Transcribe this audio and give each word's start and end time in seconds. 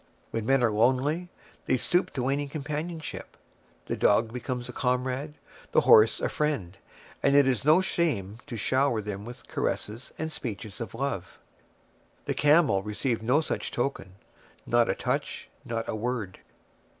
When 0.31 0.47
men 0.47 0.63
are 0.63 0.71
lonely, 0.71 1.29
they 1.67 1.77
stoop 1.77 2.11
to 2.13 2.27
any 2.29 2.47
companionship; 2.47 3.37
the 3.85 3.95
dog 3.95 4.33
becomes 4.33 4.67
a 4.67 4.73
comrade, 4.73 5.35
the 5.73 5.81
horse 5.81 6.19
a 6.19 6.27
friend, 6.27 6.75
and 7.21 7.35
it 7.35 7.45
is 7.47 7.63
no 7.63 7.81
shame 7.81 8.39
to 8.47 8.57
shower 8.57 8.99
them 8.99 9.25
with 9.25 9.47
caresses 9.47 10.11
and 10.17 10.31
speeches 10.31 10.81
of 10.81 10.95
love. 10.95 11.37
The 12.25 12.33
camel 12.33 12.81
received 12.81 13.21
no 13.21 13.41
such 13.41 13.69
token, 13.69 14.13
not 14.65 14.89
a 14.89 14.95
touch, 14.95 15.49
not 15.63 15.87
a 15.87 15.95
word. 15.95 16.39